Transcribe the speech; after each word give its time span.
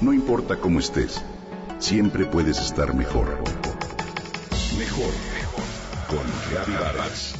No 0.00 0.14
importa 0.14 0.56
cómo 0.56 0.78
estés, 0.78 1.22
siempre 1.78 2.24
puedes 2.24 2.58
estar 2.58 2.94
mejor. 2.94 3.38
Mejor, 4.78 5.12
mejor. 5.34 5.64
Con 6.08 6.50
Reavivadas. 6.50 7.34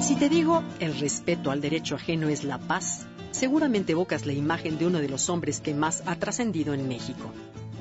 Si 0.00 0.14
te 0.14 0.28
digo 0.28 0.62
el 0.78 0.96
respeto 1.00 1.50
al 1.50 1.60
derecho 1.60 1.96
ajeno 1.96 2.28
es 2.28 2.44
la 2.44 2.58
paz, 2.58 3.06
seguramente 3.32 3.92
evocas 3.92 4.26
la 4.26 4.32
imagen 4.32 4.78
de 4.78 4.86
uno 4.86 4.98
de 5.00 5.08
los 5.08 5.28
hombres 5.28 5.58
que 5.58 5.74
más 5.74 6.04
ha 6.06 6.14
trascendido 6.14 6.72
en 6.72 6.86
México. 6.86 7.32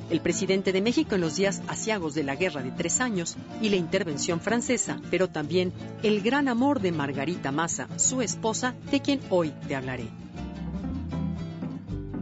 El 0.10 0.22
presidente 0.22 0.72
de 0.72 0.82
México 0.82 1.16
en 1.16 1.22
los 1.22 1.36
días 1.36 1.64
asiagos 1.68 2.14
de 2.14 2.24
la 2.24 2.36
Guerra 2.36 2.62
de 2.62 2.72
Tres 2.72 3.02
Años 3.02 3.36
y 3.60 3.70
la 3.70 3.76
intervención 3.76 4.40
francesa, 4.40 5.02
pero 5.10 5.30
también 5.30 5.74
el 6.04 6.22
gran 6.22 6.48
amor 6.48 6.80
de 6.80 6.92
Margarita 6.92 7.52
Massa, 7.52 7.88
su 7.98 8.22
esposa, 8.22 8.76
de 8.92 9.02
quien 9.02 9.20
hoy 9.32 9.52
te 9.68 9.76
hablaré. 9.76 10.08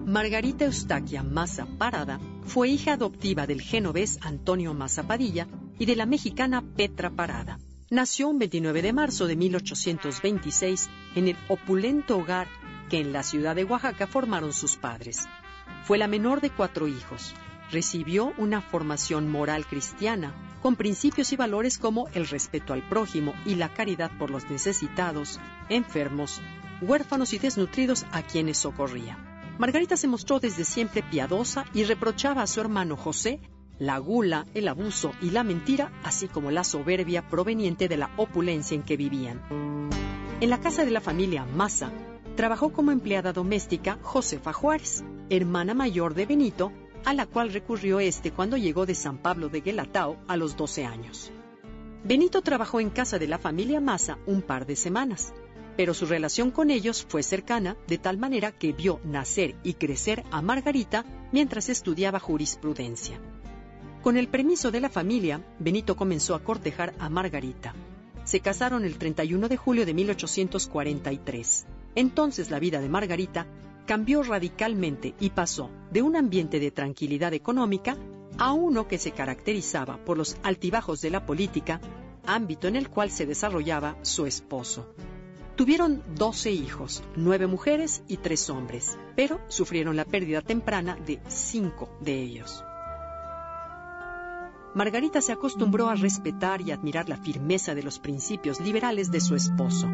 Margarita 0.05 0.65
Eustaquia 0.65 1.23
Massa 1.23 1.65
Parada 1.65 2.19
fue 2.45 2.69
hija 2.69 2.93
adoptiva 2.93 3.47
del 3.47 3.61
genovés 3.61 4.17
Antonio 4.21 4.73
Massa 4.73 5.03
Padilla 5.03 5.47
y 5.77 5.85
de 5.85 5.95
la 5.95 6.05
mexicana 6.05 6.63
Petra 6.77 7.09
Parada. 7.09 7.59
Nació 7.89 8.29
un 8.29 8.39
29 8.39 8.81
de 8.81 8.93
marzo 8.93 9.27
de 9.27 9.35
1826 9.35 10.89
en 11.15 11.27
el 11.27 11.37
opulento 11.49 12.17
hogar 12.17 12.47
que 12.89 12.99
en 12.99 13.11
la 13.11 13.23
ciudad 13.23 13.55
de 13.55 13.65
Oaxaca 13.65 14.07
formaron 14.07 14.53
sus 14.53 14.77
padres. 14.77 15.27
Fue 15.83 15.97
la 15.97 16.07
menor 16.07 16.39
de 16.41 16.49
cuatro 16.49 16.87
hijos. 16.87 17.33
Recibió 17.71 18.33
una 18.37 18.61
formación 18.61 19.29
moral 19.29 19.65
cristiana, 19.65 20.33
con 20.61 20.75
principios 20.75 21.33
y 21.33 21.35
valores 21.35 21.77
como 21.77 22.07
el 22.13 22.27
respeto 22.27 22.73
al 22.73 22.87
prójimo 22.87 23.33
y 23.45 23.55
la 23.55 23.73
caridad 23.73 24.11
por 24.17 24.29
los 24.29 24.49
necesitados, 24.49 25.39
enfermos, 25.69 26.41
huérfanos 26.81 27.33
y 27.33 27.39
desnutridos 27.39 28.05
a 28.11 28.21
quienes 28.21 28.57
socorría. 28.57 29.17
Margarita 29.57 29.97
se 29.97 30.07
mostró 30.07 30.39
desde 30.39 30.65
siempre 30.65 31.03
piadosa 31.03 31.65
y 31.73 31.83
reprochaba 31.83 32.41
a 32.41 32.47
su 32.47 32.61
hermano 32.61 32.95
José 32.95 33.39
la 33.79 33.97
gula, 33.97 34.45
el 34.53 34.67
abuso 34.67 35.11
y 35.21 35.31
la 35.31 35.43
mentira, 35.43 35.91
así 36.03 36.27
como 36.27 36.51
la 36.51 36.63
soberbia 36.63 37.27
proveniente 37.27 37.87
de 37.87 37.97
la 37.97 38.11
opulencia 38.17 38.75
en 38.75 38.83
que 38.83 38.97
vivían. 38.97 39.41
En 40.39 40.49
la 40.49 40.59
casa 40.59 40.85
de 40.85 40.91
la 40.91 41.01
familia 41.01 41.45
Massa, 41.45 41.91
trabajó 42.35 42.71
como 42.71 42.91
empleada 42.91 43.33
doméstica 43.33 43.97
Josefa 44.01 44.53
Juárez, 44.53 45.03
hermana 45.29 45.73
mayor 45.73 46.13
de 46.13 46.25
Benito, 46.25 46.71
a 47.05 47.13
la 47.13 47.25
cual 47.25 47.51
recurrió 47.51 47.99
este 47.99 48.31
cuando 48.31 48.57
llegó 48.57 48.85
de 48.85 48.95
San 48.95 49.17
Pablo 49.17 49.49
de 49.49 49.61
Guelatao 49.61 50.17
a 50.27 50.37
los 50.37 50.55
12 50.55 50.85
años. 50.85 51.31
Benito 52.03 52.41
trabajó 52.41 52.79
en 52.79 52.89
casa 52.89 53.19
de 53.19 53.27
la 53.27 53.37
familia 53.37 53.79
Massa 53.79 54.17
un 54.25 54.41
par 54.41 54.65
de 54.65 54.75
semanas, 54.75 55.33
pero 55.77 55.93
su 55.93 56.05
relación 56.05 56.51
con 56.51 56.69
ellos 56.69 57.05
fue 57.07 57.23
cercana 57.23 57.77
de 57.87 57.97
tal 57.97 58.17
manera 58.17 58.51
que 58.51 58.73
vio 58.73 58.99
nacer 59.03 59.55
y 59.63 59.73
crecer 59.75 60.23
a 60.31 60.41
Margarita 60.41 61.05
mientras 61.31 61.69
estudiaba 61.69 62.19
jurisprudencia. 62.19 63.19
Con 64.01 64.17
el 64.17 64.27
permiso 64.27 64.69
de 64.69 64.81
la 64.81 64.89
familia, 64.89 65.41
Benito 65.59 65.95
comenzó 65.95 66.35
a 66.35 66.43
cortejar 66.43 66.93
a 66.99 67.09
Margarita. 67.09 67.73
Se 68.25 68.41
casaron 68.41 68.83
el 68.83 68.97
31 68.97 69.47
de 69.47 69.57
julio 69.57 69.85
de 69.85 69.93
1843. 69.93 71.65
Entonces 71.95 72.51
la 72.51 72.59
vida 72.59 72.81
de 72.81 72.89
Margarita 72.89 73.47
cambió 73.85 74.23
radicalmente 74.23 75.13
y 75.19 75.31
pasó 75.31 75.69
de 75.91 76.01
un 76.01 76.15
ambiente 76.15 76.59
de 76.59 76.71
tranquilidad 76.71 77.33
económica 77.33 77.97
a 78.37 78.53
uno 78.53 78.87
que 78.87 78.97
se 78.97 79.11
caracterizaba 79.11 79.97
por 80.03 80.17
los 80.17 80.37
altibajos 80.43 81.01
de 81.01 81.09
la 81.09 81.25
política, 81.25 81.79
ámbito 82.25 82.67
en 82.67 82.75
el 82.75 82.89
cual 82.89 83.11
se 83.11 83.25
desarrollaba 83.25 83.97
su 84.01 84.25
esposo. 84.25 84.93
Tuvieron 85.55 86.01
12 86.15 86.51
hijos, 86.51 87.03
nueve 87.15 87.45
mujeres 87.45 88.03
y 88.07 88.17
tres 88.17 88.49
hombres, 88.49 88.97
pero 89.15 89.39
sufrieron 89.49 89.95
la 89.95 90.05
pérdida 90.05 90.41
temprana 90.41 90.95
de 90.95 91.19
cinco 91.27 91.95
de 92.01 92.21
ellos. 92.21 92.63
Margarita 94.73 95.21
se 95.21 95.31
acostumbró 95.31 95.89
a 95.89 95.95
respetar 95.95 96.61
y 96.61 96.71
admirar 96.71 97.07
la 97.07 97.17
firmeza 97.17 97.75
de 97.75 97.83
los 97.83 97.99
principios 97.99 98.59
liberales 98.59 99.11
de 99.11 99.21
su 99.21 99.35
esposo, 99.35 99.87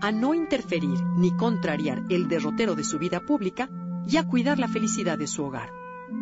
a 0.00 0.12
no 0.12 0.34
interferir 0.34 1.02
ni 1.16 1.36
contrariar 1.36 2.02
el 2.08 2.28
derrotero 2.28 2.74
de 2.74 2.84
su 2.84 2.98
vida 2.98 3.20
pública 3.20 3.68
y 4.06 4.16
a 4.16 4.26
cuidar 4.26 4.58
la 4.58 4.68
felicidad 4.68 5.18
de 5.18 5.26
su 5.26 5.44
hogar. 5.44 5.70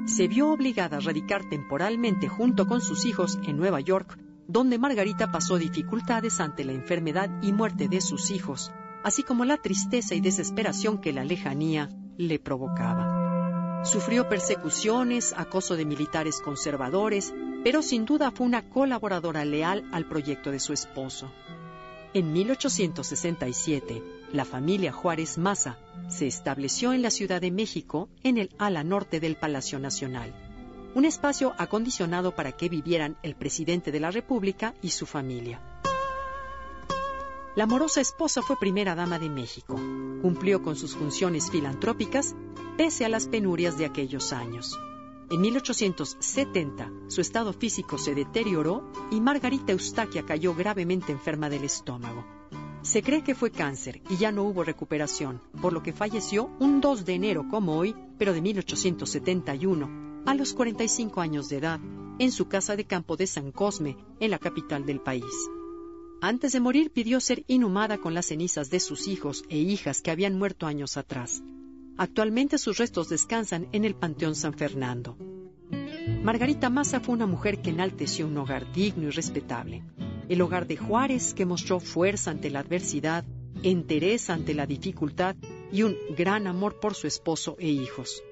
Se 0.06 0.28
vio 0.28 0.50
obligada 0.50 0.96
a 0.96 1.00
radicar 1.00 1.48
temporalmente 1.48 2.28
junto 2.28 2.66
con 2.66 2.80
sus 2.80 3.04
hijos 3.04 3.38
en 3.44 3.56
Nueva 3.56 3.80
York, 3.80 4.18
donde 4.48 4.78
Margarita 4.78 5.30
pasó 5.30 5.58
dificultades 5.58 6.40
ante 6.40 6.64
la 6.64 6.72
enfermedad 6.72 7.30
y 7.42 7.52
muerte 7.52 7.88
de 7.88 8.00
sus 8.00 8.30
hijos, 8.30 8.72
así 9.04 9.22
como 9.22 9.44
la 9.44 9.56
tristeza 9.56 10.14
y 10.14 10.20
desesperación 10.20 10.98
que 10.98 11.12
la 11.12 11.24
lejanía 11.24 11.88
le 12.16 12.38
provocaba. 12.38 13.82
Sufrió 13.84 14.28
persecuciones, 14.28 15.32
acoso 15.36 15.76
de 15.76 15.84
militares 15.84 16.40
conservadores, 16.40 17.32
pero 17.62 17.82
sin 17.82 18.04
duda 18.04 18.32
fue 18.32 18.46
una 18.46 18.68
colaboradora 18.68 19.44
leal 19.44 19.84
al 19.92 20.06
proyecto 20.06 20.50
de 20.50 20.58
su 20.58 20.72
esposo. 20.72 21.30
En 22.16 22.32
1867, 22.32 24.02
la 24.32 24.46
familia 24.46 24.90
Juárez 24.90 25.36
Maza 25.36 25.76
se 26.08 26.26
estableció 26.26 26.94
en 26.94 27.02
la 27.02 27.10
Ciudad 27.10 27.42
de 27.42 27.50
México, 27.50 28.08
en 28.22 28.38
el 28.38 28.48
ala 28.56 28.82
norte 28.84 29.20
del 29.20 29.36
Palacio 29.36 29.78
Nacional, 29.78 30.34
un 30.94 31.04
espacio 31.04 31.52
acondicionado 31.58 32.34
para 32.34 32.52
que 32.52 32.70
vivieran 32.70 33.18
el 33.22 33.34
presidente 33.34 33.92
de 33.92 34.00
la 34.00 34.10
República 34.10 34.72
y 34.80 34.92
su 34.92 35.04
familia. 35.04 35.60
La 37.54 37.64
amorosa 37.64 38.00
esposa 38.00 38.40
fue 38.40 38.58
primera 38.58 38.94
dama 38.94 39.18
de 39.18 39.28
México. 39.28 39.74
Cumplió 39.74 40.62
con 40.62 40.74
sus 40.74 40.96
funciones 40.96 41.50
filantrópicas 41.50 42.34
pese 42.78 43.04
a 43.04 43.10
las 43.10 43.28
penurias 43.28 43.76
de 43.76 43.84
aquellos 43.84 44.32
años. 44.32 44.74
En 45.28 45.40
1870, 45.40 46.92
su 47.08 47.20
estado 47.20 47.52
físico 47.52 47.98
se 47.98 48.14
deterioró 48.14 48.92
y 49.10 49.20
Margarita 49.20 49.72
Eustaquia 49.72 50.24
cayó 50.24 50.54
gravemente 50.54 51.10
enferma 51.10 51.50
del 51.50 51.64
estómago. 51.64 52.24
Se 52.82 53.02
cree 53.02 53.24
que 53.24 53.34
fue 53.34 53.50
cáncer 53.50 54.00
y 54.08 54.16
ya 54.18 54.30
no 54.30 54.44
hubo 54.44 54.62
recuperación, 54.62 55.40
por 55.60 55.72
lo 55.72 55.82
que 55.82 55.92
falleció 55.92 56.48
un 56.60 56.80
2 56.80 57.04
de 57.04 57.14
enero 57.14 57.48
como 57.50 57.76
hoy, 57.76 57.96
pero 58.18 58.32
de 58.32 58.40
1871, 58.40 60.22
a 60.26 60.34
los 60.36 60.54
45 60.54 61.20
años 61.20 61.48
de 61.48 61.56
edad, 61.56 61.80
en 62.20 62.30
su 62.30 62.46
casa 62.46 62.76
de 62.76 62.84
campo 62.84 63.16
de 63.16 63.26
San 63.26 63.50
Cosme, 63.50 63.96
en 64.20 64.30
la 64.30 64.38
capital 64.38 64.86
del 64.86 65.00
país. 65.00 65.24
Antes 66.20 66.52
de 66.52 66.60
morir 66.60 66.92
pidió 66.92 67.18
ser 67.18 67.44
inhumada 67.48 67.98
con 67.98 68.14
las 68.14 68.26
cenizas 68.26 68.70
de 68.70 68.78
sus 68.78 69.08
hijos 69.08 69.44
e 69.48 69.58
hijas 69.58 70.02
que 70.02 70.12
habían 70.12 70.38
muerto 70.38 70.66
años 70.66 70.96
atrás. 70.96 71.42
Actualmente 71.98 72.58
sus 72.58 72.76
restos 72.76 73.08
descansan 73.08 73.68
en 73.72 73.84
el 73.84 73.94
Panteón 73.94 74.34
San 74.34 74.52
Fernando. 74.52 75.16
Margarita 76.22 76.68
Massa 76.68 77.00
fue 77.00 77.14
una 77.14 77.26
mujer 77.26 77.62
que 77.62 77.70
enalteció 77.70 78.26
un 78.26 78.36
hogar 78.36 78.70
digno 78.72 79.04
y 79.04 79.10
respetable. 79.10 79.82
El 80.28 80.42
hogar 80.42 80.66
de 80.66 80.76
Juárez 80.76 81.32
que 81.32 81.46
mostró 81.46 81.80
fuerza 81.80 82.30
ante 82.30 82.50
la 82.50 82.60
adversidad, 82.60 83.24
entereza 83.62 84.34
ante 84.34 84.52
la 84.52 84.66
dificultad 84.66 85.36
y 85.72 85.82
un 85.82 85.96
gran 86.16 86.46
amor 86.46 86.80
por 86.80 86.94
su 86.94 87.06
esposo 87.06 87.56
e 87.58 87.68
hijos. 87.68 88.22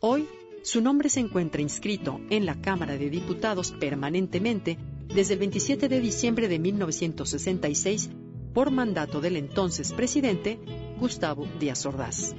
Hoy, 0.00 0.28
su 0.62 0.80
nombre 0.80 1.08
se 1.08 1.20
encuentra 1.20 1.62
inscrito 1.62 2.20
en 2.30 2.46
la 2.46 2.60
Cámara 2.60 2.96
de 2.96 3.10
Diputados 3.10 3.72
permanentemente 3.72 4.78
desde 5.12 5.34
el 5.34 5.40
27 5.40 5.88
de 5.88 6.00
diciembre 6.00 6.48
de 6.48 6.58
1966 6.58 8.10
por 8.52 8.70
mandato 8.70 9.20
del 9.20 9.36
entonces 9.36 9.92
presidente 9.92 10.58
Gustavo 10.98 11.46
Díaz 11.58 11.84
Ordaz. 11.84 12.34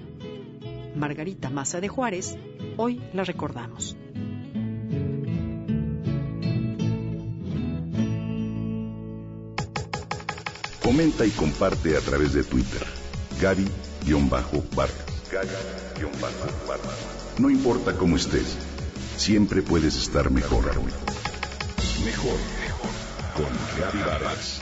Margarita 0.98 1.50
Maza 1.50 1.80
de 1.80 1.88
Juárez, 1.88 2.38
hoy 2.76 3.02
la 3.14 3.24
recordamos. 3.24 3.96
Comenta 10.84 11.26
y 11.26 11.32
comparte 11.32 11.98
a 11.98 12.00
través 12.00 12.34
de 12.34 12.44
Twitter. 12.44 12.82
Gaby-Vargas. 13.42 14.90
No 17.38 17.50
importa 17.50 17.94
cómo 17.94 18.16
estés, 18.16 18.58
siempre 19.18 19.62
puedes 19.62 19.96
estar 19.98 20.32
mejor. 20.32 20.66
Mejor, 22.06 22.38
mejor. 22.62 22.90
Con 23.36 23.46
Gaby 23.80 24.00
Vargas. 24.00 24.62